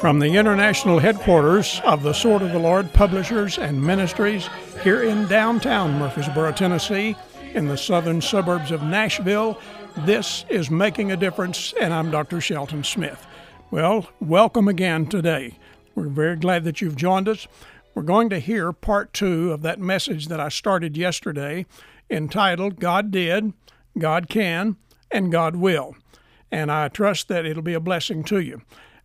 From 0.00 0.18
the 0.18 0.34
international 0.36 0.98
headquarters 0.98 1.78
of 1.84 2.02
the 2.02 2.14
Sword 2.14 2.40
of 2.40 2.52
the 2.52 2.58
Lord 2.58 2.90
Publishers 2.94 3.58
and 3.58 3.84
Ministries 3.84 4.48
here 4.82 5.02
in 5.02 5.26
downtown 5.26 5.98
Murfreesboro, 5.98 6.52
Tennessee, 6.52 7.14
in 7.52 7.68
the 7.68 7.76
southern 7.76 8.22
suburbs 8.22 8.70
of 8.70 8.82
Nashville, 8.82 9.60
this 9.98 10.46
is 10.48 10.70
Making 10.70 11.12
a 11.12 11.18
Difference, 11.18 11.74
and 11.78 11.92
I'm 11.92 12.10
Dr. 12.10 12.40
Shelton 12.40 12.82
Smith. 12.82 13.26
Well, 13.70 14.08
welcome 14.20 14.68
again 14.68 15.04
today. 15.04 15.58
We're 15.94 16.08
very 16.08 16.36
glad 16.36 16.64
that 16.64 16.80
you've 16.80 16.96
joined 16.96 17.28
us. 17.28 17.46
We're 17.94 18.02
going 18.02 18.30
to 18.30 18.38
hear 18.38 18.72
part 18.72 19.12
two 19.12 19.52
of 19.52 19.60
that 19.62 19.80
message 19.80 20.28
that 20.28 20.40
I 20.40 20.48
started 20.48 20.96
yesterday 20.96 21.66
entitled 22.08 22.80
God 22.80 23.10
Did, 23.10 23.52
God 23.98 24.30
Can, 24.30 24.76
and 25.10 25.30
God 25.30 25.56
Will. 25.56 25.94
And 26.50 26.72
I 26.72 26.88
trust 26.88 27.28
that 27.28 27.44
it'll 27.44 27.62
be 27.62 27.74
a 27.74 27.80
blessing 27.80 28.24
to 28.24 28.40
you. 28.40 28.62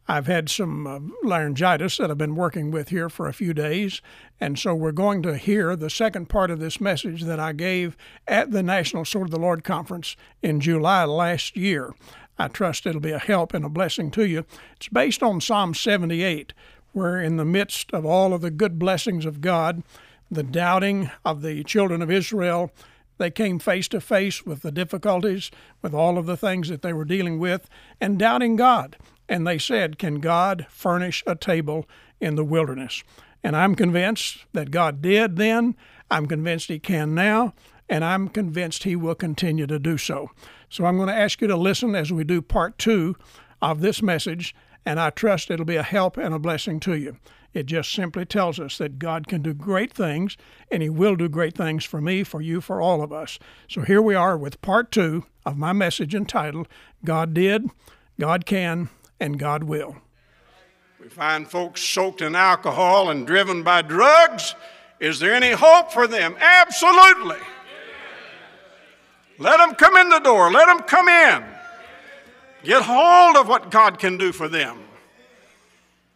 I've 0.08 0.28
had 0.28 0.50
some 0.50 0.86
uh, 0.86 1.00
laryngitis 1.24 1.98
that 1.98 2.12
I've 2.12 2.18
been 2.18 2.36
working 2.36 2.70
with 2.70 2.90
here 2.90 3.10
for 3.10 3.28
a 3.28 3.34
few 3.34 3.56
days, 3.56 4.02
and 4.40 4.60
so 4.60 4.76
we're 4.76 4.92
going 4.92 5.24
to 5.24 5.36
hear 5.36 5.76
the 5.76 5.90
second 5.90 6.30
part 6.30 6.52
of 6.52 6.60
this 6.60 6.80
message 6.80 7.24
that 7.24 7.40
I 7.40 7.54
gave 7.54 7.98
at 8.28 8.52
the 8.52 8.62
National 8.62 9.04
Sword 9.04 9.28
of 9.28 9.32
the 9.32 9.40
Lord 9.40 9.64
Conference 9.64 10.16
in 10.44 10.60
July 10.60 11.06
last 11.06 11.58
year. 11.58 11.94
I 12.38 12.50
trust 12.50 12.86
it'll 12.86 13.02
be 13.02 13.12
a 13.12 13.20
help 13.20 13.54
and 13.56 13.66
a 13.66 13.70
blessing 13.70 14.12
to 14.12 14.26
you. 14.26 14.46
It's 14.76 14.90
based 14.90 15.24
on 15.24 15.42
Psalm 15.42 15.74
78, 15.74 16.54
where 16.92 17.20
in 17.20 17.38
the 17.38 17.46
midst 17.46 17.92
of 17.92 18.06
all 18.06 18.32
of 18.34 18.42
the 18.42 18.52
good 18.52 18.78
blessings 18.78 19.26
of 19.26 19.42
God, 19.42 19.82
the 20.30 20.44
doubting 20.44 21.10
of 21.24 21.42
the 21.42 21.64
children 21.64 22.04
of 22.04 22.12
Israel, 22.12 22.72
they 23.18 23.32
came 23.32 23.58
face 23.58 23.88
to 23.88 24.02
face 24.02 24.46
with 24.46 24.62
the 24.62 24.72
difficulties, 24.72 25.50
with 25.82 25.94
all 25.94 26.18
of 26.18 26.26
the 26.28 26.38
things 26.38 26.68
that 26.70 26.82
they 26.84 26.94
were 26.94 27.06
dealing 27.06 27.40
with, 27.40 27.70
and 28.00 28.20
doubting 28.20 28.56
God. 28.56 28.98
And 29.28 29.46
they 29.46 29.58
said, 29.58 29.98
Can 29.98 30.20
God 30.20 30.68
furnish 30.70 31.24
a 31.26 31.36
table 31.36 31.88
in 32.20 32.36
the 32.36 32.46
wilderness? 32.46 33.04
And 33.44 33.56
I'm 33.56 33.76
convinced 33.76 34.46
that 34.54 34.72
God 34.72 35.02
did 35.02 35.36
then. 35.36 35.76
I'm 36.10 36.28
convinced 36.28 36.70
He 36.70 36.80
can 36.80 37.14
now. 37.14 37.54
And 37.88 38.04
I'm 38.04 38.28
convinced 38.28 38.84
He 38.84 38.96
will 38.96 39.16
continue 39.16 39.68
to 39.68 39.80
do 39.80 39.98
so. 39.98 40.32
So 40.70 40.86
I'm 40.86 40.98
going 40.98 41.10
to 41.10 41.16
ask 41.16 41.42
you 41.42 41.48
to 41.48 41.58
listen 41.58 41.96
as 41.96 42.12
we 42.12 42.24
do 42.24 42.42
part 42.42 42.78
two 42.78 43.16
of 43.62 43.82
this 43.82 44.02
message 44.02 44.56
and 44.86 45.00
I 45.00 45.10
trust 45.10 45.50
it'll 45.50 45.66
be 45.66 45.76
a 45.76 45.84
help 45.84 46.16
and 46.18 46.34
a 46.34 46.40
blessing 46.40 46.80
to 46.82 46.96
you. 46.96 47.18
It 47.54 47.66
just 47.66 47.92
simply 47.92 48.26
tells 48.26 48.60
us 48.60 48.78
that 48.78 49.00
God 49.00 49.28
can 49.28 49.42
do 49.42 49.54
great 49.54 49.92
things, 49.92 50.38
and 50.70 50.84
He 50.84 50.90
will 50.90 51.16
do 51.16 51.30
great 51.30 51.56
things 51.56 51.86
for 51.86 52.02
me, 52.02 52.24
for 52.24 52.42
you, 52.42 52.62
for 52.62 52.82
all 52.82 53.02
of 53.02 53.12
us. 53.12 53.40
So 53.70 53.82
here 53.82 54.02
we 54.02 54.14
are 54.14 54.38
with 54.38 54.62
part 54.62 54.92
two 54.92 55.26
of 55.46 55.58
my 55.58 55.74
message 55.74 56.14
entitled 56.14 56.68
God 57.04 57.34
Did, 57.34 57.70
God 58.20 58.46
Can, 58.46 58.90
and 59.20 59.40
God 59.40 59.64
Will. 59.64 59.96
We 61.02 61.10
find 61.10 61.48
folks 61.48 61.82
soaked 61.82 62.22
in 62.22 62.36
alcohol 62.36 63.10
and 63.10 63.28
driven 63.28 63.64
by 63.64 63.82
drugs. 63.82 64.56
Is 65.00 65.20
there 65.20 65.34
any 65.34 65.52
hope 65.52 65.92
for 65.92 66.08
them? 66.08 66.36
Absolutely. 66.40 67.38
Let 69.38 69.58
them 69.58 69.76
come 69.76 69.98
in 69.98 70.10
the 70.10 70.20
door, 70.20 70.52
let 70.52 70.68
them 70.68 70.82
come 70.82 71.08
in. 71.08 71.44
Get 72.64 72.82
hold 72.82 73.36
of 73.38 73.48
what 73.48 73.70
God 73.70 74.00
can 74.00 74.18
do 74.18 74.32
for 74.32 74.48
them. 74.48 74.80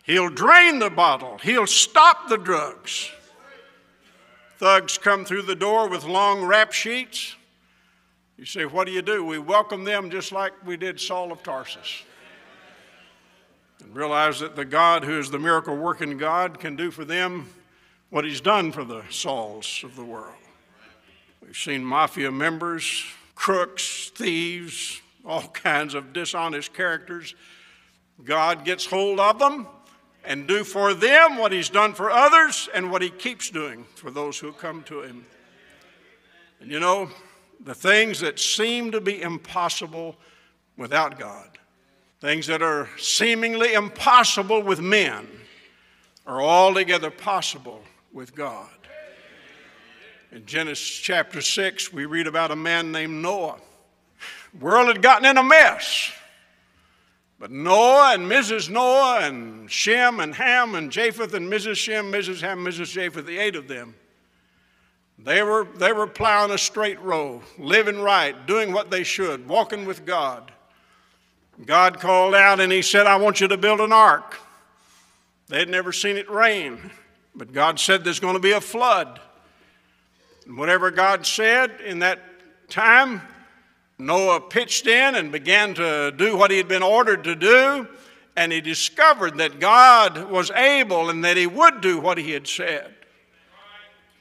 He'll 0.04 0.30
drain 0.30 0.80
the 0.80 0.90
bottle, 0.90 1.38
He'll 1.38 1.68
stop 1.68 2.30
the 2.30 2.38
drugs. 2.38 3.12
Thugs 4.58 4.98
come 4.98 5.24
through 5.24 5.44
the 5.44 5.56
door 5.56 5.88
with 5.88 6.04
long 6.04 6.44
rap 6.44 6.74
sheets. 6.74 7.36
You 8.38 8.46
say, 8.46 8.66
What 8.66 8.88
do 8.88 8.92
you 8.92 9.02
do? 9.02 9.24
We 9.24 9.38
welcome 9.38 9.84
them 9.84 10.10
just 10.10 10.32
like 10.32 10.54
we 10.66 10.76
did 10.78 11.00
Saul 11.00 11.32
of 11.32 11.44
Tarsus. 11.44 12.04
And 13.90 13.98
realize 13.98 14.40
that 14.42 14.56
the 14.56 14.66
God 14.66 15.04
who 15.04 15.18
is 15.18 15.32
the 15.32 15.40
miracle 15.40 15.76
working 15.76 16.20
God 16.20 16.60
can 16.60 16.76
do 16.76 16.92
for 16.92 17.04
them 17.04 17.50
what 18.12 18.24
He's 18.24 18.40
done 18.40 18.72
for 18.72 18.84
the 18.84 19.02
Sauls 19.10 19.82
of 19.84 19.96
the 19.96 20.04
world. 20.04 20.36
We've 21.42 21.58
seen 21.58 21.84
mafia 21.84 22.30
members, 22.30 23.04
crooks, 23.34 24.12
thieves, 24.14 25.02
all 25.26 25.42
kinds 25.54 25.96
of 25.96 26.14
dishonest 26.14 26.72
characters. 26.72 27.34
God 28.24 28.64
gets 28.64 28.86
hold 28.86 29.20
of 29.20 29.40
them 29.40 29.66
and 30.24 30.48
do 30.48 30.64
for 30.64 30.94
them 30.94 31.38
what 31.38 31.52
he's 31.52 31.70
done 31.70 31.96
for 31.96 32.12
others 32.12 32.70
and 32.76 32.92
what 32.92 33.02
he 33.02 33.10
keeps 33.10 33.50
doing 33.50 33.86
for 33.96 34.12
those 34.12 34.38
who 34.38 34.52
come 34.52 34.84
to 34.84 35.02
him. 35.02 35.26
And 36.60 36.70
you 36.70 36.80
know, 36.80 37.10
the 37.60 37.74
things 37.74 38.20
that 38.20 38.40
seem 38.40 38.92
to 38.92 39.02
be 39.02 39.20
impossible 39.20 40.16
without 40.78 41.18
God, 41.18 41.58
things 42.20 42.48
that 42.48 42.62
are 42.62 42.90
seemingly 42.98 43.74
impossible 43.74 44.62
with 44.62 44.82
men, 44.82 45.28
are 46.26 46.42
altogether 46.42 47.10
possible 47.10 47.82
with 48.14 48.36
God. 48.36 48.70
In 50.32 50.46
Genesis 50.46 50.88
chapter 50.88 51.42
6, 51.42 51.92
we 51.92 52.06
read 52.06 52.28
about 52.28 52.52
a 52.52 52.56
man 52.56 52.92
named 52.92 53.24
Noah 53.24 53.58
The 54.54 54.64
world 54.64 54.88
had 54.88 55.02
gotten 55.02 55.26
in 55.26 55.38
a 55.38 55.44
mess. 55.44 56.12
But 57.40 57.52
Noah 57.52 58.14
and 58.14 58.30
Mrs. 58.30 58.70
Noah 58.70 59.22
and 59.22 59.72
Shem 59.72 60.20
and 60.20 60.36
Ham 60.36 60.76
and 60.76 60.92
Japheth 60.92 61.34
and 61.34 61.52
Mrs. 61.52 61.78
Shem, 61.78 62.12
Mrs. 62.12 62.42
Ham, 62.42 62.64
Mrs. 62.64 62.92
Japheth, 62.92 63.26
the 63.26 63.40
eight 63.40 63.56
of 63.56 63.68
them, 63.68 63.96
they 65.18 65.42
were, 65.42 65.66
they 65.78 65.94
were 65.94 66.06
plowing 66.06 66.52
a 66.52 66.58
straight 66.58 67.00
row, 67.02 67.42
living 67.58 68.00
right, 68.00 68.46
doing 68.46 68.72
what 68.72 68.92
they 68.92 69.04
should, 69.04 69.48
walking 69.48 69.86
with 69.86 70.06
God. 70.06 70.52
God 71.66 72.00
called 72.00 72.36
out 72.36 72.60
and 72.60 72.72
He 72.72 72.82
said, 72.82 73.08
I 73.08 73.18
want 73.18 73.42
you 73.42 73.48
to 73.50 73.58
build 73.58 73.82
an 73.82 73.92
ark. 73.92 74.38
They 75.48 75.60
had 75.60 75.70
never 75.70 75.92
seen 75.92 76.18
it 76.18 76.30
rain, 76.30 76.92
but 77.36 77.52
God 77.52 77.80
said 77.80 78.04
there's 78.04 78.20
going 78.20 78.36
to 78.36 78.40
be 78.40 78.52
a 78.52 78.62
flood. 78.62 79.20
And 80.46 80.58
whatever 80.58 80.92
God 80.92 81.26
said 81.26 81.82
in 81.82 82.00
that 82.00 82.20
time, 82.70 83.22
Noah 83.98 84.40
pitched 84.40 84.88
in 84.88 85.16
and 85.16 85.32
began 85.32 85.74
to 85.74 86.12
do 86.16 86.38
what 86.38 86.52
he 86.52 86.58
had 86.58 86.68
been 86.68 86.84
ordered 86.84 87.26
to 87.26 87.36
do, 87.36 87.88
and 88.38 88.52
he 88.52 88.62
discovered 88.62 89.38
that 89.40 89.60
God 89.60 90.30
was 90.30 90.52
able 90.52 91.10
and 91.10 91.26
that 91.26 91.36
he 91.36 91.48
would 91.48 91.82
do 91.82 92.00
what 92.00 92.18
he 92.18 92.32
had 92.32 92.48
said. 92.48 92.94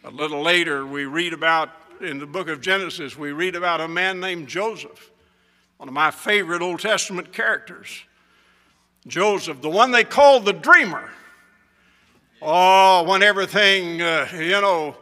A 0.04 0.10
little 0.10 0.42
later, 0.42 0.86
we 0.86 1.04
read 1.04 1.32
about, 1.32 1.70
in 2.00 2.18
the 2.18 2.26
book 2.26 2.48
of 2.48 2.60
Genesis, 2.60 3.16
we 3.16 3.32
read 3.32 3.54
about 3.54 3.80
a 3.80 3.88
man 3.88 4.18
named 4.18 4.48
Joseph, 4.48 5.10
one 5.78 5.88
of 5.88 5.94
my 5.94 6.10
favorite 6.10 6.60
Old 6.60 6.80
Testament 6.80 7.32
characters. 7.32 8.02
Joseph, 9.06 9.62
the 9.62 9.70
one 9.70 9.92
they 9.92 10.02
called 10.02 10.44
the 10.44 10.52
dreamer. 10.52 11.08
Oh, 12.42 13.04
when 13.04 13.22
everything, 13.22 14.02
uh, 14.02 14.28
you 14.34 14.60
know, 14.60 14.96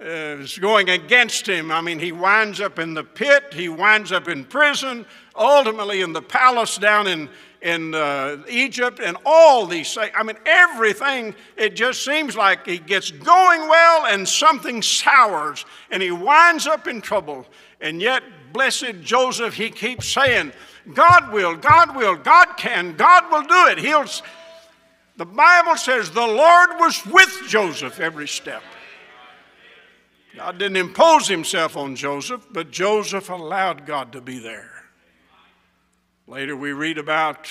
is 0.00 0.58
going 0.58 0.90
against 0.90 1.48
him. 1.48 1.70
I 1.70 1.80
mean, 1.80 2.00
he 2.00 2.10
winds 2.10 2.60
up 2.60 2.80
in 2.80 2.94
the 2.94 3.04
pit, 3.04 3.52
he 3.52 3.68
winds 3.68 4.10
up 4.10 4.28
in 4.28 4.44
prison, 4.44 5.06
ultimately 5.36 6.02
in 6.02 6.12
the 6.12 6.22
palace 6.22 6.78
down 6.78 7.06
in, 7.06 7.28
in 7.62 7.94
uh, 7.94 8.38
Egypt, 8.48 9.00
and 9.00 9.16
all 9.24 9.66
these 9.66 9.94
things. 9.94 10.10
I 10.16 10.24
mean, 10.24 10.36
everything, 10.46 11.34
it 11.56 11.74
just 11.74 12.04
seems 12.04 12.36
like 12.36 12.66
he 12.66 12.78
gets 12.78 13.12
going 13.12 13.68
well 13.68 14.06
and 14.06 14.28
something 14.28 14.82
sours, 14.82 15.64
and 15.90 16.02
he 16.02 16.10
winds 16.10 16.66
up 16.66 16.88
in 16.88 17.00
trouble. 17.00 17.46
And 17.80 18.00
yet, 18.00 18.22
blessed 18.52 19.02
Joseph, 19.02 19.54
he 19.54 19.70
keeps 19.70 20.08
saying, 20.08 20.52
God 20.94 21.32
will, 21.32 21.56
God 21.56 21.96
will, 21.96 22.16
God 22.16 22.56
can, 22.56 22.96
God 22.96 23.30
will 23.30 23.42
do 23.42 23.66
it. 23.72 23.78
He'll. 23.78 24.06
The 25.16 25.26
Bible 25.26 25.76
says 25.76 26.10
the 26.12 26.20
Lord 26.20 26.70
was 26.78 27.04
with 27.04 27.42
Joseph 27.48 27.98
every 27.98 28.28
step. 28.28 28.62
God 30.36 30.58
didn't 30.58 30.76
impose 30.76 31.26
himself 31.26 31.76
on 31.76 31.96
Joseph, 31.96 32.46
but 32.52 32.70
Joseph 32.70 33.28
allowed 33.28 33.84
God 33.84 34.12
to 34.12 34.20
be 34.20 34.38
there. 34.38 34.70
Later, 36.28 36.56
we 36.56 36.72
read 36.72 36.98
about 36.98 37.48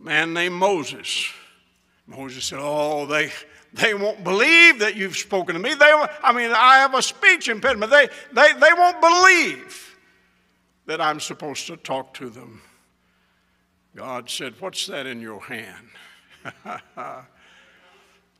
a 0.00 0.02
man 0.02 0.32
named 0.32 0.56
Moses. 0.56 1.30
Moses 2.08 2.44
said, 2.46 2.58
Oh, 2.60 3.06
they, 3.06 3.30
they 3.72 3.94
won't 3.94 4.24
believe 4.24 4.80
that 4.80 4.96
you've 4.96 5.16
spoken 5.16 5.54
to 5.54 5.60
me. 5.60 5.74
They, 5.74 6.04
I 6.24 6.32
mean, 6.32 6.50
I 6.50 6.78
have 6.78 6.94
a 6.94 7.02
speech 7.02 7.48
impediment. 7.48 7.92
They, 7.92 8.08
they, 8.32 8.52
they 8.54 8.72
won't 8.72 9.00
believe 9.00 9.96
that 10.88 11.00
I'm 11.00 11.20
supposed 11.20 11.66
to 11.68 11.76
talk 11.76 12.14
to 12.14 12.30
them. 12.30 12.62
God 13.94 14.28
said, 14.28 14.54
What's 14.58 14.86
that 14.86 15.06
in 15.06 15.20
your 15.20 15.40
hand? 15.40 15.88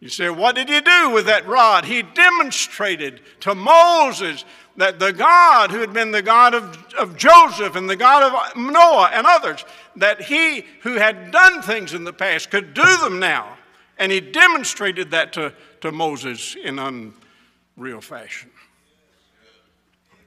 You 0.00 0.08
say, 0.08 0.30
what 0.30 0.54
did 0.54 0.68
he 0.68 0.80
do 0.80 1.10
with 1.10 1.26
that 1.26 1.48
rod? 1.48 1.84
He 1.84 2.02
demonstrated 2.02 3.20
to 3.40 3.52
Moses 3.54 4.44
that 4.76 5.00
the 5.00 5.12
God 5.12 5.72
who 5.72 5.80
had 5.80 5.92
been 5.92 6.12
the 6.12 6.22
God 6.22 6.54
of, 6.54 6.94
of 6.96 7.16
Joseph 7.16 7.74
and 7.74 7.90
the 7.90 7.96
God 7.96 8.22
of 8.22 8.56
Noah 8.56 9.10
and 9.12 9.26
others, 9.26 9.64
that 9.96 10.22
he 10.22 10.64
who 10.82 10.94
had 10.94 11.32
done 11.32 11.62
things 11.62 11.94
in 11.94 12.04
the 12.04 12.12
past 12.12 12.48
could 12.48 12.74
do 12.74 12.96
them 12.98 13.18
now. 13.18 13.58
And 13.98 14.12
he 14.12 14.20
demonstrated 14.20 15.10
that 15.10 15.32
to, 15.32 15.52
to 15.80 15.90
Moses 15.90 16.54
in 16.54 16.78
unreal 16.78 18.00
fashion. 18.00 18.50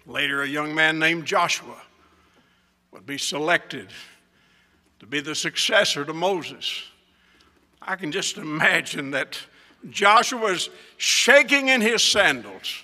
Later, 0.06 0.42
a 0.42 0.48
young 0.48 0.76
man 0.76 1.00
named 1.00 1.26
Joshua. 1.26 1.82
Would 2.92 3.06
be 3.06 3.18
selected 3.18 3.90
to 5.00 5.06
be 5.06 5.20
the 5.20 5.36
successor 5.36 6.06
to 6.06 6.14
Moses. 6.14 6.84
I 7.82 7.96
can 7.96 8.12
just 8.12 8.38
imagine 8.38 9.12
that 9.12 9.40
Joshua 9.90 10.40
was 10.40 10.70
shaking 10.98 11.70
in 11.70 11.82
his 11.82 12.04
sandals. 12.04 12.84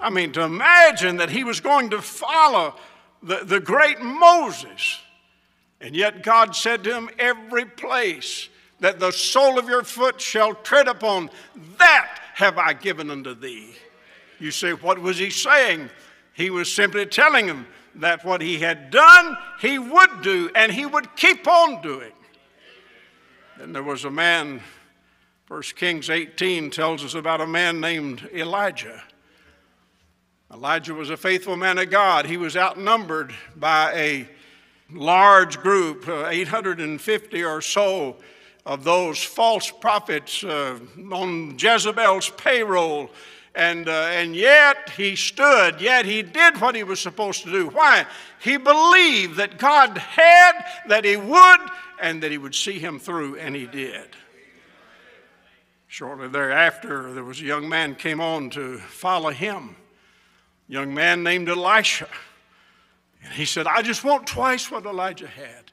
I 0.00 0.10
mean, 0.10 0.32
to 0.32 0.42
imagine 0.42 1.16
that 1.16 1.30
he 1.30 1.44
was 1.44 1.60
going 1.60 1.90
to 1.90 2.00
follow 2.00 2.76
the, 3.22 3.40
the 3.44 3.60
great 3.60 4.00
Moses. 4.00 4.98
And 5.80 5.96
yet 5.96 6.22
God 6.22 6.54
said 6.54 6.84
to 6.84 6.94
him, 6.94 7.10
Every 7.18 7.64
place 7.64 8.48
that 8.78 9.00
the 9.00 9.10
sole 9.10 9.58
of 9.58 9.68
your 9.68 9.82
foot 9.82 10.20
shall 10.20 10.54
tread 10.54 10.88
upon, 10.88 11.30
that 11.78 12.20
have 12.34 12.58
I 12.58 12.72
given 12.72 13.10
unto 13.10 13.34
thee. 13.34 13.74
You 14.38 14.50
say, 14.50 14.72
What 14.72 14.98
was 14.98 15.18
he 15.18 15.30
saying? 15.30 15.90
He 16.32 16.50
was 16.50 16.72
simply 16.72 17.04
telling 17.06 17.46
him 17.46 17.66
that 17.96 18.24
what 18.24 18.40
he 18.40 18.58
had 18.58 18.90
done, 18.90 19.36
he 19.60 19.78
would 19.78 20.22
do, 20.22 20.50
and 20.54 20.72
he 20.72 20.86
would 20.86 21.16
keep 21.16 21.46
on 21.46 21.82
doing. 21.82 22.12
Then 23.58 23.72
there 23.72 23.82
was 23.82 24.04
a 24.04 24.10
man, 24.10 24.60
1 25.48 25.62
Kings 25.76 26.08
18 26.08 26.70
tells 26.70 27.04
us 27.04 27.14
about 27.14 27.40
a 27.40 27.46
man 27.46 27.80
named 27.80 28.28
Elijah. 28.32 29.02
Elijah 30.52 30.94
was 30.94 31.10
a 31.10 31.16
faithful 31.16 31.56
man 31.56 31.78
of 31.78 31.90
God. 31.90 32.26
He 32.26 32.36
was 32.36 32.56
outnumbered 32.56 33.32
by 33.54 33.92
a 33.94 34.28
large 34.92 35.60
group, 35.60 36.08
uh, 36.08 36.26
850 36.26 37.44
or 37.44 37.60
so 37.60 38.16
of 38.66 38.84
those 38.84 39.22
false 39.22 39.70
prophets 39.70 40.44
uh, 40.44 40.78
on 41.12 41.56
Jezebel's 41.58 42.30
payroll. 42.30 43.10
And, 43.54 43.88
uh, 43.88 44.08
and 44.12 44.36
yet 44.36 44.90
he 44.90 45.16
stood, 45.16 45.80
yet 45.80 46.04
he 46.04 46.22
did 46.22 46.60
what 46.60 46.76
he 46.76 46.84
was 46.84 47.00
supposed 47.00 47.42
to 47.42 47.50
do. 47.50 47.68
Why? 47.68 48.06
He 48.40 48.56
believed 48.56 49.36
that 49.36 49.58
God 49.58 49.98
had, 49.98 50.64
that 50.86 51.04
he 51.04 51.16
would, 51.16 51.60
and 52.00 52.22
that 52.22 52.30
he 52.30 52.38
would 52.38 52.54
see 52.54 52.78
him 52.78 52.98
through, 52.98 53.38
and 53.38 53.56
he 53.56 53.66
did. 53.66 54.08
Shortly 55.88 56.28
thereafter, 56.28 57.12
there 57.12 57.24
was 57.24 57.40
a 57.40 57.44
young 57.44 57.68
man 57.68 57.96
came 57.96 58.20
on 58.20 58.50
to 58.50 58.78
follow 58.78 59.30
him, 59.30 59.74
a 60.68 60.72
young 60.72 60.94
man 60.94 61.24
named 61.24 61.48
Elisha. 61.48 62.08
And 63.24 63.32
he 63.32 63.44
said, 63.44 63.66
I 63.66 63.82
just 63.82 64.04
want 64.04 64.28
twice 64.28 64.70
what 64.70 64.86
Elijah 64.86 65.26
had. 65.26 65.72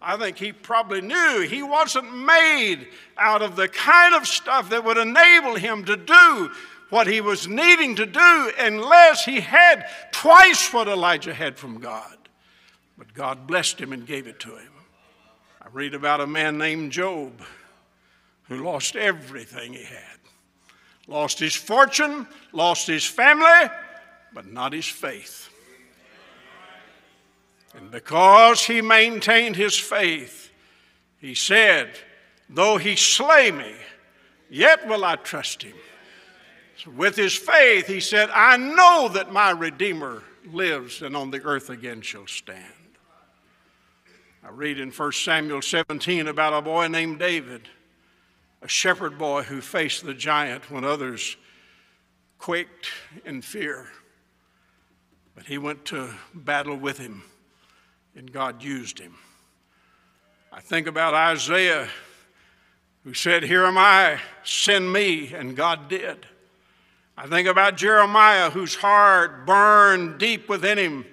I 0.00 0.16
think 0.16 0.38
he 0.38 0.52
probably 0.52 1.02
knew 1.02 1.46
he 1.46 1.62
wasn't 1.62 2.16
made 2.24 2.88
out 3.18 3.42
of 3.42 3.56
the 3.56 3.68
kind 3.68 4.14
of 4.14 4.26
stuff 4.26 4.70
that 4.70 4.84
would 4.84 4.96
enable 4.96 5.56
him 5.56 5.84
to 5.84 5.96
do 5.96 6.50
what 6.90 7.06
he 7.06 7.20
was 7.20 7.48
needing 7.48 7.96
to 7.96 8.06
do 8.06 8.52
unless 8.58 9.24
he 9.24 9.40
had 9.40 9.88
twice 10.12 10.72
what 10.72 10.88
Elijah 10.88 11.34
had 11.34 11.58
from 11.58 11.78
God. 11.80 12.16
But 12.98 13.14
God 13.14 13.46
blessed 13.46 13.80
him 13.80 13.92
and 13.92 14.06
gave 14.06 14.26
it 14.26 14.40
to 14.40 14.56
him. 14.56 14.72
I 15.62 15.68
read 15.72 15.94
about 15.94 16.20
a 16.20 16.26
man 16.26 16.58
named 16.58 16.92
Job 16.92 17.42
who 18.44 18.64
lost 18.64 18.96
everything 18.96 19.72
he 19.72 19.84
had 19.84 20.20
lost 21.10 21.40
his 21.40 21.54
fortune, 21.54 22.26
lost 22.52 22.86
his 22.86 23.04
family, 23.04 23.68
but 24.32 24.46
not 24.46 24.72
his 24.72 24.86
faith. 24.86 25.48
And 27.76 27.90
because 27.90 28.64
he 28.64 28.80
maintained 28.80 29.56
his 29.56 29.76
faith, 29.76 30.50
he 31.18 31.34
said, 31.34 31.90
Though 32.48 32.78
he 32.78 32.96
slay 32.96 33.50
me, 33.50 33.74
yet 34.48 34.86
will 34.86 35.04
I 35.04 35.16
trust 35.16 35.62
him. 35.62 35.76
With 36.86 37.16
his 37.16 37.34
faith, 37.34 37.86
he 37.86 38.00
said, 38.00 38.30
I 38.32 38.56
know 38.56 39.08
that 39.12 39.32
my 39.32 39.50
Redeemer 39.50 40.22
lives 40.46 41.02
and 41.02 41.16
on 41.16 41.30
the 41.30 41.42
earth 41.42 41.70
again 41.70 42.00
shall 42.00 42.26
stand. 42.26 42.64
I 44.42 44.48
read 44.50 44.80
in 44.80 44.90
1 44.90 45.12
Samuel 45.12 45.62
17 45.62 46.26
about 46.26 46.54
a 46.54 46.62
boy 46.62 46.88
named 46.88 47.18
David, 47.18 47.68
a 48.62 48.68
shepherd 48.68 49.18
boy 49.18 49.42
who 49.42 49.60
faced 49.60 50.04
the 50.04 50.14
giant 50.14 50.70
when 50.70 50.84
others 50.84 51.36
quaked 52.38 52.88
in 53.24 53.42
fear. 53.42 53.88
But 55.34 55.44
he 55.44 55.58
went 55.58 55.84
to 55.86 56.14
battle 56.34 56.76
with 56.76 56.98
him 56.98 57.22
and 58.16 58.32
God 58.32 58.62
used 58.62 58.98
him. 58.98 59.16
I 60.52 60.60
think 60.60 60.86
about 60.86 61.14
Isaiah, 61.14 61.88
who 63.04 63.14
said, 63.14 63.44
Here 63.44 63.64
am 63.64 63.78
I, 63.78 64.18
send 64.42 64.92
me, 64.92 65.32
and 65.32 65.56
God 65.56 65.88
did. 65.88 66.26
I 67.22 67.26
think 67.26 67.48
about 67.48 67.76
Jeremiah, 67.76 68.48
whose 68.48 68.74
heart 68.74 69.44
burned 69.44 70.16
deep 70.16 70.48
within 70.48 70.78
him. 70.78 71.04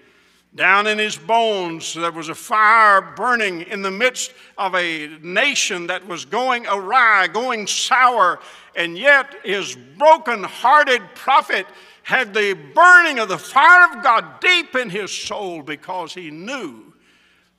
Down 0.55 0.87
in 0.87 0.97
his 0.97 1.17
bones, 1.17 1.93
there 1.93 2.13
was 2.13 2.29
a 2.29 2.35
fire 2.35 3.01
burning 3.01 3.63
in 3.63 3.81
the 3.81 3.91
midst 3.91 4.33
of 4.57 4.73
a 4.73 5.09
nation 5.21 5.87
that 5.87 6.07
was 6.07 6.23
going 6.23 6.65
awry, 6.65 7.27
going 7.27 7.67
sour, 7.67 8.39
and 8.73 8.97
yet 8.97 9.35
his 9.43 9.75
broken 9.97 10.45
hearted 10.45 11.01
prophet 11.13 11.67
had 12.03 12.33
the 12.33 12.53
burning 12.53 13.19
of 13.19 13.27
the 13.27 13.37
fire 13.37 13.93
of 13.93 14.01
God 14.01 14.39
deep 14.39 14.77
in 14.77 14.89
his 14.89 15.11
soul 15.11 15.61
because 15.61 16.13
he 16.13 16.31
knew 16.31 16.93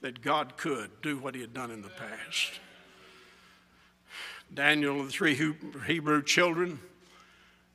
that 0.01 0.23
God 0.23 0.57
could 0.57 0.91
do 1.03 1.19
what 1.19 1.35
he 1.35 1.43
had 1.43 1.53
done 1.53 1.71
in 1.71 1.83
the 1.83 1.91
past. 1.91 2.53
Daniel, 4.55 5.01
and 5.01 5.09
the 5.09 5.13
three 5.13 5.39
Hebrew 5.87 6.23
children, 6.23 6.81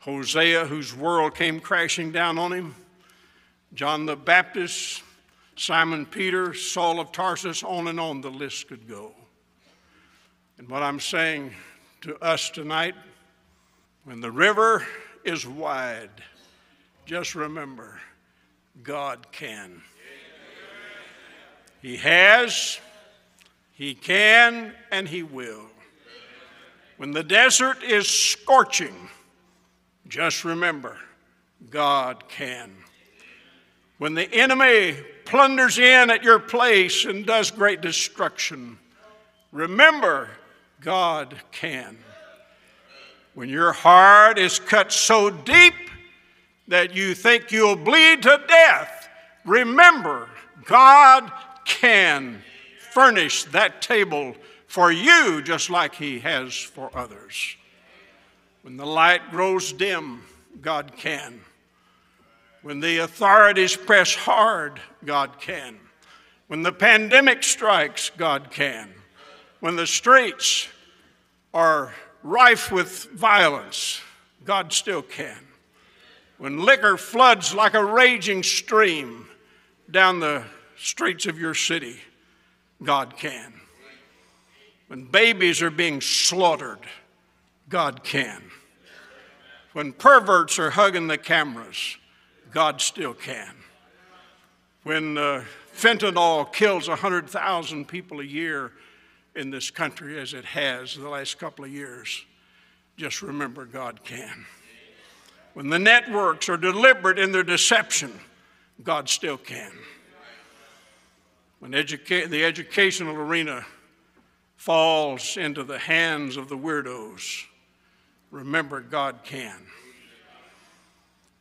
Hosea, 0.03 0.65
whose 0.65 0.93
world 0.93 1.33
came 1.33 1.61
crashing 1.61 2.11
down 2.11 2.37
on 2.37 2.51
him, 2.51 2.75
John 3.73 4.05
the 4.05 4.17
Baptist, 4.17 5.01
Simon 5.55 6.05
Peter, 6.05 6.53
Saul 6.53 6.99
of 6.99 7.13
Tarsus, 7.13 7.63
on 7.63 7.87
and 7.87 8.01
on 8.01 8.19
the 8.19 8.29
list 8.29 8.67
could 8.67 8.85
go. 8.85 9.13
And 10.57 10.67
what 10.67 10.83
I'm 10.83 10.99
saying 10.99 11.53
to 12.01 12.21
us 12.21 12.49
tonight, 12.49 12.95
when 14.03 14.19
the 14.19 14.29
river 14.29 14.85
is 15.23 15.47
wide, 15.47 16.09
just 17.05 17.33
remember 17.33 17.97
God 18.83 19.31
can. 19.31 19.81
He 21.81 21.95
has, 21.95 22.77
He 23.71 23.95
can, 23.95 24.73
and 24.91 25.07
He 25.07 25.23
will. 25.23 25.67
When 26.97 27.11
the 27.11 27.23
desert 27.23 27.81
is 27.83 28.09
scorching, 28.09 29.09
just 30.07 30.43
remember 30.43 30.97
God 31.69 32.27
can. 32.27 32.71
When 33.97 34.15
the 34.15 34.31
enemy 34.33 34.97
plunders 35.25 35.79
in 35.79 36.09
at 36.09 36.23
your 36.23 36.39
place 36.39 37.05
and 37.05 37.25
does 37.25 37.51
great 37.51 37.81
destruction, 37.81 38.77
remember 39.51 40.29
God 40.81 41.35
can. 41.51 41.97
When 43.33 43.49
your 43.49 43.71
heart 43.71 44.37
is 44.37 44.59
cut 44.59 44.91
so 44.91 45.29
deep 45.29 45.73
that 46.67 46.95
you 46.95 47.15
think 47.15 47.51
you'll 47.51 47.75
bleed 47.75 48.23
to 48.23 48.41
death, 48.47 49.09
remember 49.45 50.29
God 50.65 51.31
can 51.65 52.41
furnish 52.91 53.45
that 53.45 53.81
table 53.81 54.35
for 54.67 54.91
you 54.91 55.41
just 55.41 55.69
like 55.69 55.95
He 55.95 56.19
has 56.19 56.53
for 56.53 56.91
others. 56.95 57.55
When 58.63 58.77
the 58.77 58.85
light 58.85 59.29
grows 59.29 59.73
dim, 59.73 60.23
God 60.61 60.93
can. 60.95 61.41
When 62.61 62.79
the 62.79 62.99
authorities 62.99 63.75
press 63.75 64.15
hard, 64.15 64.79
God 65.03 65.37
can. 65.39 65.77
When 66.47 66.63
the 66.63 66.71
pandemic 66.71 67.43
strikes, 67.43 68.09
God 68.09 68.51
can. 68.51 68.89
When 69.59 69.75
the 69.75 69.85
streets 69.85 70.69
are 71.53 71.93
rife 72.23 72.71
with 72.71 73.09
violence, 73.11 74.01
God 74.45 74.71
still 74.71 75.01
can. 75.01 75.39
When 76.37 76.63
liquor 76.63 76.95
floods 76.95 77.53
like 77.53 77.73
a 77.73 77.83
raging 77.83 78.43
stream 78.43 79.27
down 79.91 80.21
the 80.21 80.43
streets 80.77 81.25
of 81.25 81.37
your 81.37 81.53
city, 81.53 81.97
God 82.81 83.17
can. 83.17 83.53
When 84.87 85.03
babies 85.03 85.61
are 85.61 85.69
being 85.69 85.99
slaughtered, 85.99 86.79
God 87.73 88.03
can. 88.03 88.39
When 89.71 89.93
perverts 89.93 90.59
are 90.59 90.69
hugging 90.69 91.07
the 91.07 91.17
cameras, 91.17 91.97
God 92.51 92.79
still 92.79 93.15
can. 93.15 93.49
When 94.83 95.17
uh, 95.17 95.43
fentanyl 95.75 96.53
kills 96.53 96.87
100,000 96.87 97.87
people 97.87 98.19
a 98.19 98.23
year 98.23 98.73
in 99.35 99.49
this 99.49 99.71
country, 99.71 100.19
as 100.19 100.35
it 100.35 100.45
has 100.45 100.95
the 100.95 101.09
last 101.09 101.39
couple 101.39 101.65
of 101.65 101.71
years, 101.71 102.23
just 102.95 103.23
remember 103.23 103.65
God 103.65 104.03
can. 104.03 104.45
When 105.55 105.69
the 105.69 105.79
networks 105.79 106.49
are 106.49 106.57
deliberate 106.57 107.17
in 107.17 107.31
their 107.31 107.41
deception, 107.41 108.13
God 108.83 109.09
still 109.09 109.37
can. 109.37 109.71
When 111.57 111.71
educa- 111.71 112.29
the 112.29 112.45
educational 112.45 113.15
arena 113.15 113.65
falls 114.57 115.37
into 115.37 115.63
the 115.63 115.79
hands 115.79 116.37
of 116.37 116.49
the 116.49 116.57
weirdos, 116.57 117.45
remember 118.33 118.81
God 118.81 119.19
can. 119.23 119.55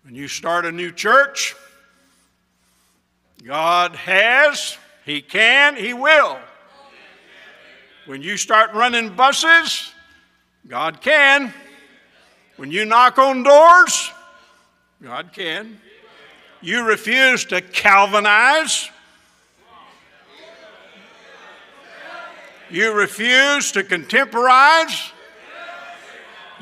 When 0.05 0.15
you 0.15 0.29
start 0.29 0.67
a 0.67 0.73
new 0.73 0.93
church, 0.93 1.57
God 3.43 3.97
has 3.97 4.77
He 5.07 5.23
can, 5.23 5.75
He 5.75 5.95
will. 5.95 6.39
When 8.05 8.21
you 8.21 8.37
start 8.37 8.75
running 8.75 9.15
buses, 9.15 9.91
God 10.69 11.01
can. 11.01 11.55
When 12.57 12.71
you 12.71 12.85
knock 12.85 13.17
on 13.19 13.43
doors, 13.43 14.11
God 15.03 15.33
can. 15.33 15.81
You 16.61 16.87
refuse 16.87 17.47
to 17.47 17.63
Calvinize. 17.63 18.91
You 22.71 22.93
refuse 22.93 23.73
to 23.73 23.83
contemporize. 23.83 25.12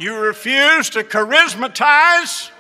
You 0.01 0.17
refuse 0.17 0.89
to 0.91 1.05
charismatize. 1.05 2.51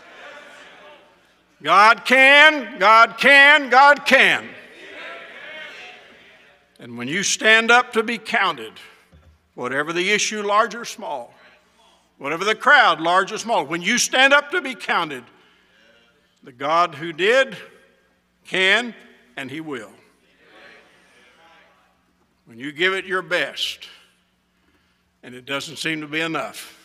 God 1.62 2.04
can, 2.04 2.78
God 2.78 3.16
can, 3.16 3.70
God 3.70 4.04
can. 4.04 4.47
And 6.78 6.99
when 6.99 7.09
you 7.09 7.23
stand 7.23 7.70
up 7.70 7.94
to 7.94 8.02
be 8.02 8.18
counted, 8.18 8.75
whatever 9.54 9.94
the 9.94 10.11
issue, 10.11 10.42
large 10.42 10.75
or 10.75 10.85
small, 10.85 11.32
whatever 12.18 12.44
the 12.44 12.54
crowd, 12.54 13.00
large 13.00 13.32
or 13.32 13.38
small, 13.38 13.64
when 13.64 13.80
you 13.80 13.97
stand 13.97 14.35
up 14.35 14.50
to 14.50 14.61
be 14.61 14.75
counted, 14.75 15.25
the 16.42 16.52
God 16.52 16.94
who 16.94 17.11
did 17.11 17.56
can 18.47 18.94
and 19.38 19.50
he 19.50 19.62
will. 19.62 19.92
When 22.44 22.59
you 22.59 22.70
give 22.70 22.92
it 22.92 23.06
your 23.06 23.23
best 23.23 23.88
and 25.23 25.35
it 25.35 25.47
doesn't 25.47 25.76
seem 25.76 26.02
to 26.02 26.06
be 26.06 26.20
enough, 26.20 26.79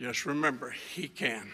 just 0.00 0.24
remember, 0.24 0.70
He 0.70 1.08
can. 1.08 1.52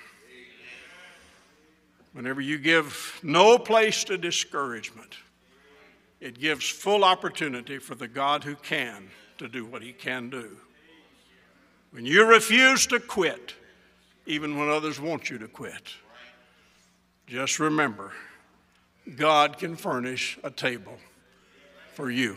Whenever 2.13 2.41
you 2.41 2.59
give 2.59 3.19
no 3.23 3.59
place 3.59 4.05
to 4.05 4.17
discouragement, 4.17 5.17
it 6.21 6.39
gives 6.39 6.67
full 6.67 7.05
opportunity 7.05 7.79
for 7.79 7.95
the 7.95 8.09
God 8.09 8.45
who 8.45 8.55
can 8.55 9.09
to 9.39 9.49
do 9.49 9.67
what 9.67 9.83
He 9.83 9.93
can 9.93 10.31
do. 10.31 10.57
When 11.91 12.07
you 12.07 12.25
refuse 12.25 12.87
to 12.87 13.01
quit, 13.01 13.55
even 14.27 14.57
when 14.57 14.71
others 14.71 15.01
want 15.01 15.29
you 15.29 15.39
to 15.39 15.49
quit, 15.49 15.93
just 17.27 17.59
remember 17.59 18.13
God 19.17 19.59
can 19.59 19.77
furnish 19.77 20.39
a 20.45 20.51
table 20.51 20.99
for 21.95 22.11
you. 22.11 22.37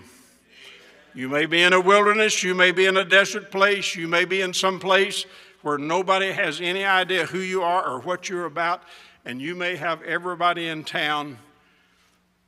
You 1.13 1.29
may 1.29 1.45
be 1.45 1.61
in 1.61 1.73
a 1.73 1.81
wilderness, 1.81 2.43
you 2.43 2.55
may 2.55 2.71
be 2.71 2.85
in 2.85 2.97
a 2.97 3.05
desert 3.05 3.51
place, 3.51 3.95
you 3.95 4.07
may 4.07 4.25
be 4.25 4.41
in 4.41 4.53
some 4.53 4.79
place 4.79 5.25
where 5.61 5.77
nobody 5.77 6.31
has 6.31 6.61
any 6.61 6.85
idea 6.85 7.25
who 7.25 7.39
you 7.39 7.61
are 7.63 7.85
or 7.85 7.99
what 7.99 8.29
you're 8.29 8.45
about, 8.45 8.83
and 9.25 9.41
you 9.41 9.55
may 9.55 9.75
have 9.75 10.01
everybody 10.03 10.67
in 10.67 10.83
town 10.83 11.37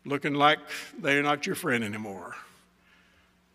looking 0.06 0.34
like 0.34 0.60
they're 1.00 1.22
not 1.22 1.46
your 1.46 1.56
friend 1.56 1.84
anymore. 1.84 2.36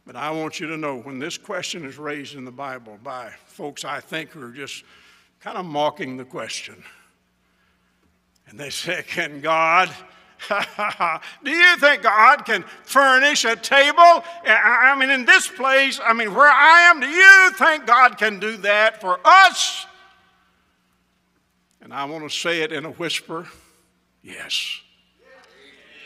But 0.06 0.14
I 0.14 0.30
want 0.30 0.60
you 0.60 0.68
to 0.68 0.76
know 0.76 0.98
when 0.98 1.18
this 1.18 1.36
question 1.36 1.84
is 1.84 1.98
raised 1.98 2.36
in 2.36 2.44
the 2.44 2.52
Bible 2.52 2.98
by 3.02 3.32
folks 3.46 3.84
I 3.84 4.00
think 4.00 4.30
who 4.30 4.42
are 4.42 4.52
just 4.52 4.84
kind 5.40 5.58
of 5.58 5.66
mocking 5.66 6.16
the 6.16 6.24
question, 6.24 6.82
and 8.48 8.60
they 8.60 8.70
say, 8.70 9.02
Can 9.06 9.40
God 9.40 9.90
Do 11.44 11.50
you 11.50 11.76
think 11.78 12.02
God 12.02 12.44
can 12.44 12.64
furnish 12.84 13.44
a 13.44 13.56
table? 13.56 14.24
I 14.44 14.94
mean, 14.98 15.10
in 15.10 15.24
this 15.24 15.48
place, 15.48 15.98
I 16.02 16.12
mean, 16.12 16.34
where 16.34 16.50
I 16.50 16.90
am, 16.90 17.00
do 17.00 17.08
you 17.08 17.50
think 17.52 17.86
God 17.86 18.18
can 18.18 18.38
do 18.38 18.56
that 18.58 19.00
for 19.00 19.18
us? 19.24 19.86
And 21.80 21.92
I 21.92 22.04
want 22.04 22.28
to 22.28 22.36
say 22.36 22.62
it 22.62 22.72
in 22.72 22.84
a 22.84 22.90
whisper 22.90 23.46
yes. 24.22 24.80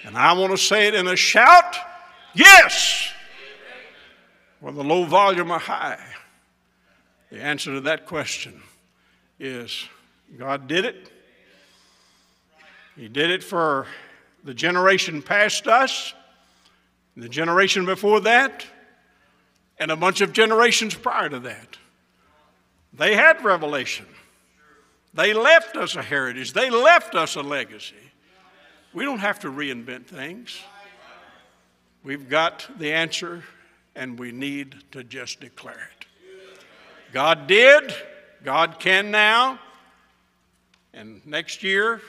And 0.04 0.16
I 0.16 0.32
want 0.32 0.52
to 0.52 0.58
say 0.58 0.88
it 0.88 0.94
in 0.94 1.08
a 1.08 1.16
shout 1.16 1.76
yes. 2.34 3.12
Whether 4.60 4.78
the 4.78 4.84
low 4.84 5.04
volume 5.04 5.50
or 5.50 5.58
high, 5.58 6.04
the 7.30 7.40
answer 7.40 7.72
to 7.72 7.80
that 7.82 8.06
question 8.06 8.60
is 9.38 9.88
God 10.38 10.68
did 10.68 10.84
it. 10.84 11.10
He 12.96 13.08
did 13.08 13.30
it 13.30 13.42
for 13.42 13.86
the 14.44 14.54
generation 14.54 15.22
past 15.22 15.66
us, 15.66 16.14
the 17.16 17.28
generation 17.28 17.84
before 17.84 18.20
that, 18.20 18.64
and 19.78 19.90
a 19.90 19.96
bunch 19.96 20.20
of 20.20 20.32
generations 20.32 20.94
prior 20.94 21.28
to 21.28 21.40
that. 21.40 21.76
They 22.92 23.14
had 23.14 23.44
revelation. 23.44 24.06
They 25.14 25.32
left 25.32 25.76
us 25.76 25.96
a 25.96 26.02
heritage. 26.02 26.52
They 26.52 26.70
left 26.70 27.14
us 27.14 27.36
a 27.36 27.40
legacy. 27.42 27.94
We 28.92 29.04
don't 29.04 29.18
have 29.18 29.40
to 29.40 29.48
reinvent 29.48 30.06
things. 30.06 30.60
We've 32.02 32.28
got 32.28 32.66
the 32.78 32.92
answer, 32.92 33.44
and 33.94 34.18
we 34.18 34.32
need 34.32 34.76
to 34.92 35.04
just 35.04 35.40
declare 35.40 35.90
it. 35.98 36.06
God 37.12 37.46
did, 37.46 37.94
God 38.44 38.78
can 38.78 39.10
now, 39.10 39.58
and 40.92 41.24
next 41.26 41.62
year, 41.62 42.00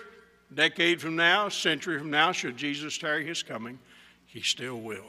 decade 0.54 1.02
from 1.02 1.16
now, 1.16 1.50
century 1.50 1.98
from 1.98 2.12
now, 2.12 2.32
should 2.32 2.58
Jesus 2.58 2.98
tarry 2.98 3.26
his 3.26 3.44
coming, 3.44 3.80
he 4.26 4.42
still 4.42 4.80
will. 4.80 5.06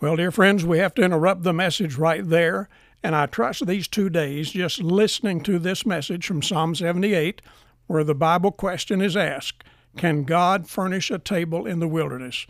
Well, 0.00 0.16
dear 0.16 0.30
friends, 0.30 0.64
we 0.64 0.78
have 0.78 0.94
to 0.94 1.02
interrupt 1.02 1.42
the 1.42 1.52
message 1.52 1.96
right 1.96 2.26
there. 2.26 2.68
And 3.02 3.14
I 3.14 3.26
trust 3.26 3.66
these 3.66 3.88
two 3.88 4.10
days 4.10 4.50
just 4.50 4.82
listening 4.82 5.42
to 5.42 5.58
this 5.58 5.86
message 5.86 6.26
from 6.26 6.42
Psalm 6.42 6.74
78, 6.74 7.40
where 7.86 8.04
the 8.04 8.14
Bible 8.14 8.52
question 8.52 9.00
is 9.00 9.16
asked 9.16 9.64
Can 9.96 10.24
God 10.24 10.68
furnish 10.68 11.10
a 11.10 11.18
table 11.18 11.66
in 11.66 11.80
the 11.80 11.88
wilderness? 11.88 12.46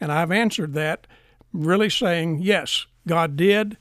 And 0.00 0.12
I've 0.12 0.30
answered 0.30 0.74
that 0.74 1.06
really 1.52 1.90
saying, 1.90 2.40
Yes, 2.40 2.86
God 3.06 3.36
did, 3.36 3.76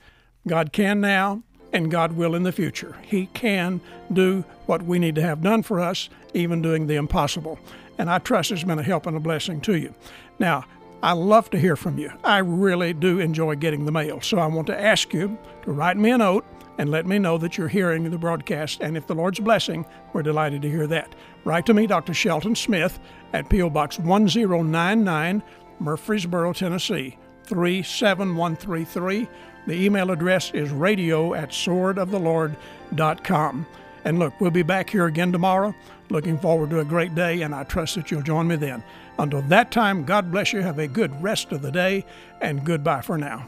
God 0.48 0.72
can 0.72 1.02
now, 1.02 1.44
and 1.74 1.92
God 1.92 2.14
will 2.14 2.36
in 2.36 2.44
the 2.44 2.52
future. 2.52 2.96
He 3.02 3.26
can 3.34 3.82
do 4.12 4.46
what 4.68 4.84
we 4.84 5.00
need 5.00 5.16
to 5.16 5.22
have 5.22 5.42
done 5.42 5.64
for 5.64 5.80
us, 5.80 6.10
even 6.34 6.62
doing 6.62 6.88
the 6.88 6.96
impossible. 6.96 7.60
And 7.98 8.10
I 8.10 8.20
trust 8.20 8.52
it's 8.52 8.64
been 8.64 8.80
a 8.80 8.84
help 8.84 9.06
and 9.08 9.18
a 9.18 9.20
blessing 9.20 9.60
to 9.62 9.76
you. 9.76 9.94
Now, 10.40 10.66
I 11.02 11.12
love 11.12 11.50
to 11.50 11.60
hear 11.60 11.76
from 11.76 11.98
you. 11.98 12.12
I 12.24 12.38
really 12.38 12.94
do 12.94 13.20
enjoy 13.20 13.56
getting 13.56 13.86
the 13.86 13.92
mail. 13.92 14.22
So 14.22 14.38
I 14.38 14.48
want 14.48 14.68
to 14.68 14.80
ask 14.80 15.14
you 15.14 15.38
to 15.64 15.72
write 15.72 15.98
me 15.98 16.12
a 16.12 16.18
note 16.18 16.46
and 16.78 16.90
let 16.90 17.06
me 17.06 17.20
know 17.20 17.38
that 17.38 17.58
you're 17.58 17.68
hearing 17.68 18.10
the 18.10 18.18
broadcast. 18.18 18.80
And 18.82 18.96
if 18.96 19.06
the 19.06 19.16
Lord's 19.16 19.40
blessing, 19.40 19.86
we're 20.14 20.24
delighted 20.24 20.62
to 20.62 20.70
hear 20.70 20.88
that. 20.88 21.14
Write 21.44 21.66
to 21.66 21.74
me, 21.74 21.88
Dr. 21.88 22.14
Shelton 22.14 22.56
Smith, 22.56 23.00
at 23.34 23.50
P.O. 23.50 23.70
Box 23.70 24.00
1099, 24.00 25.44
Murfreesboro, 25.80 26.54
Tennessee 26.54 27.18
37133. 27.44 29.28
The 29.68 29.74
email 29.74 30.12
address 30.12 30.52
is 30.52 30.72
radio 30.72 31.34
at 31.34 31.50
swordofthelord.com. 31.50 33.66
And 34.06 34.20
look, 34.20 34.42
we'll 34.42 34.52
be 34.52 34.64
back 34.64 34.90
here 34.90 35.06
again 35.06 35.32
tomorrow. 35.32 35.74
Looking 36.10 36.38
forward 36.38 36.72
to 36.72 36.82
a 36.82 36.86
great 36.86 37.16
day, 37.16 37.44
and 37.44 37.56
I 37.56 37.64
trust 37.64 37.96
that 37.96 38.12
you'll 38.12 38.22
join 38.22 38.48
me 38.48 38.58
then. 38.58 38.84
Until 39.18 39.42
that 39.44 39.72
time, 39.72 40.04
God 40.04 40.30
bless 40.32 40.52
you. 40.52 40.62
Have 40.62 40.80
a 40.80 40.88
good 40.88 41.24
rest 41.24 41.54
of 41.54 41.62
the 41.62 41.72
day, 41.72 42.06
and 42.42 42.66
goodbye 42.66 43.00
for 43.02 43.18
now. 43.18 43.48